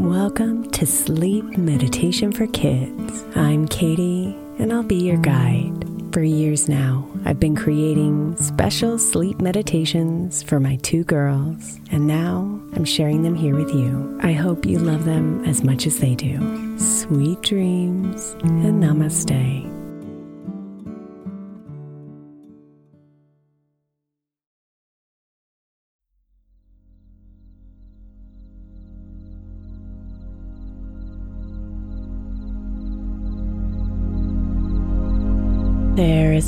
[0.00, 3.22] Welcome to Sleep Meditation for Kids.
[3.36, 5.84] I'm Katie, and I'll be your guide.
[6.14, 12.38] For years now, I've been creating special sleep meditations for my two girls, and now
[12.72, 14.18] I'm sharing them here with you.
[14.22, 16.78] I hope you love them as much as they do.
[16.78, 19.79] Sweet dreams and namaste.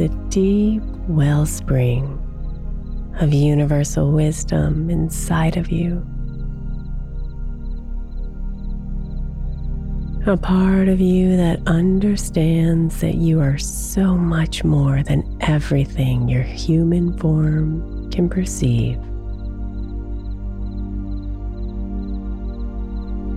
[0.00, 2.04] A deep wellspring
[3.20, 6.06] of universal wisdom inside of you.
[10.26, 16.42] A part of you that understands that you are so much more than everything your
[16.42, 18.98] human form can perceive.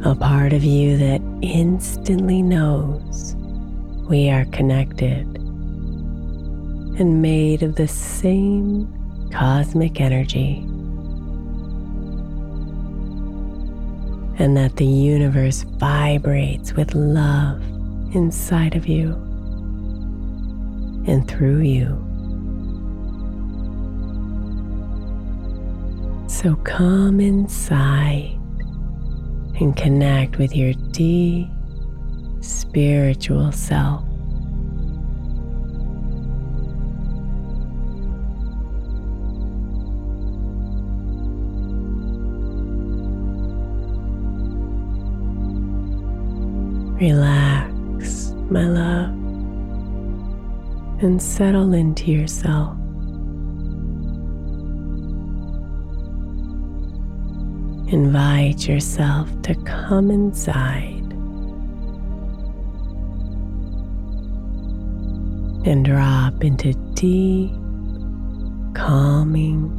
[0.06, 3.36] A part of you that instantly knows
[4.10, 5.41] we are connected
[7.02, 8.88] and made of the same
[9.34, 10.60] cosmic energy,
[14.38, 17.60] and that the universe vibrates with love
[18.14, 19.14] inside of you
[21.08, 21.88] and through you.
[26.28, 28.38] So come inside
[29.60, 31.50] and connect with your deep
[32.42, 34.11] spiritual self.
[47.02, 49.10] Relax, my love,
[51.02, 52.78] and settle into yourself.
[57.92, 61.12] Invite yourself to come inside
[65.66, 67.50] and drop into deep,
[68.76, 69.72] calming,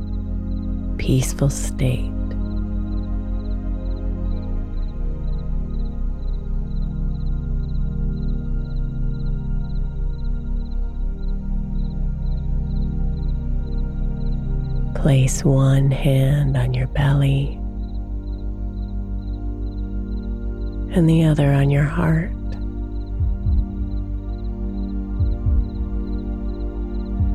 [0.98, 2.10] peaceful state.
[14.94, 17.58] Place one hand on your belly
[20.94, 22.30] and the other on your heart.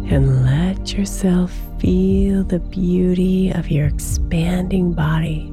[0.10, 5.52] And let yourself feel the beauty of your expanding body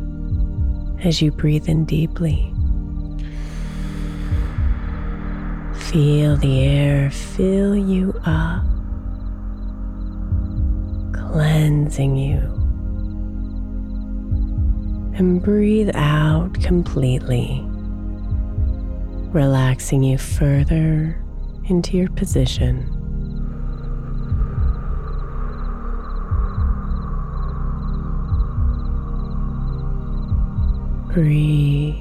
[1.02, 2.52] as you breathe in deeply.
[5.74, 8.64] Feel the air fill you up
[11.34, 12.38] cleansing you.
[15.18, 17.60] And breathe out completely,
[19.32, 21.20] relaxing you further
[21.64, 22.88] into your position.
[31.12, 31.96] Breathe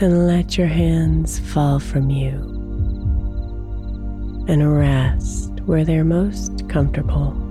[0.00, 2.30] and let your hands fall from you
[4.46, 7.41] and rest where they're most comfortable.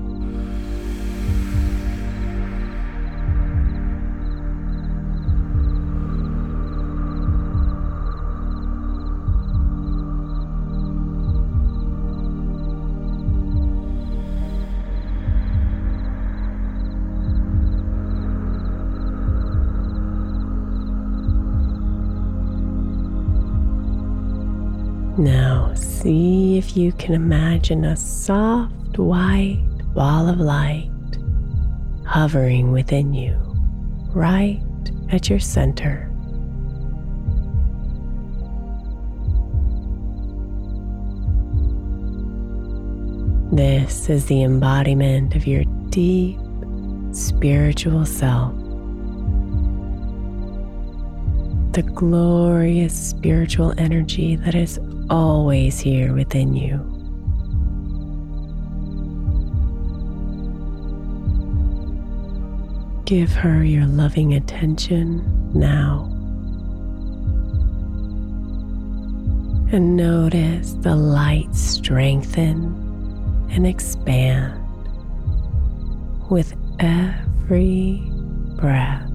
[26.58, 29.64] If you can imagine a soft white
[29.94, 30.90] ball of light
[32.06, 33.36] hovering within you,
[34.14, 34.62] right
[35.12, 36.08] at your center.
[43.52, 46.40] This is the embodiment of your deep
[47.12, 48.54] spiritual self.
[51.74, 54.80] The glorious spiritual energy that is
[55.12, 56.80] always here within you.
[63.06, 66.08] Give her your loving attention now.
[69.74, 72.78] And notice the light strengthen
[73.52, 74.58] and expand
[76.30, 78.02] with every
[78.56, 79.11] breath.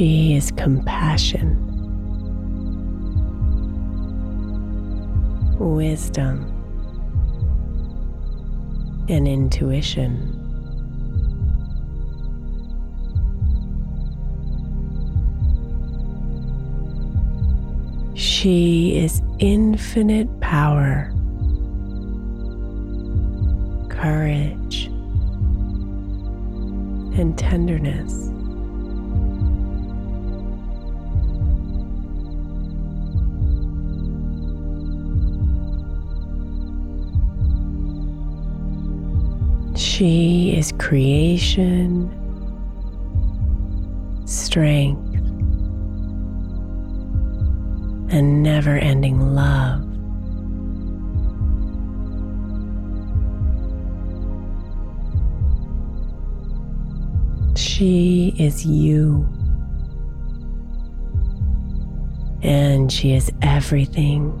[0.00, 1.60] She is compassion,
[5.58, 6.46] wisdom,
[9.10, 10.38] and intuition.
[18.16, 21.12] She is infinite power,
[23.90, 24.86] courage,
[27.20, 28.29] and tenderness.
[40.00, 42.08] She is creation,
[44.24, 45.14] strength,
[48.10, 49.82] and never ending love.
[57.58, 59.28] She is you.
[62.40, 64.32] And she is everything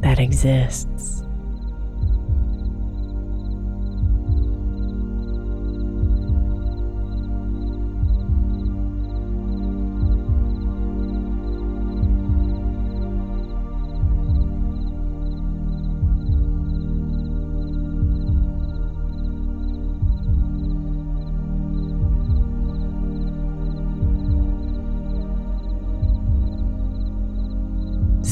[0.00, 1.22] that exists.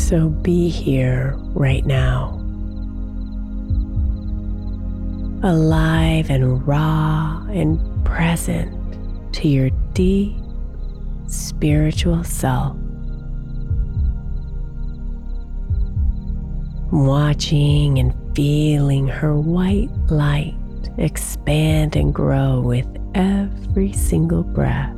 [0.07, 2.29] So be here right now,
[5.43, 10.37] alive and raw and present to your deep
[11.27, 12.77] spiritual self.
[16.93, 20.55] Watching and feeling her white light
[20.99, 22.87] expand and grow with
[23.17, 24.96] every single breath.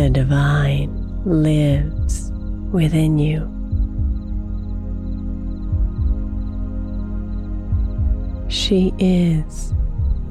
[0.00, 0.90] The divine
[1.26, 2.32] lives
[2.72, 3.44] within you.
[8.48, 9.74] She is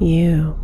[0.00, 0.58] you.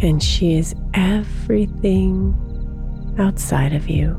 [0.00, 2.34] And she is everything
[3.18, 4.16] outside of you.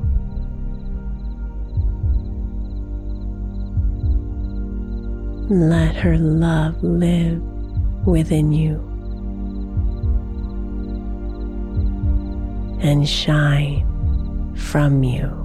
[5.50, 7.42] Let her love live
[8.06, 8.95] within you.
[12.86, 13.84] And shine
[14.56, 15.45] from you.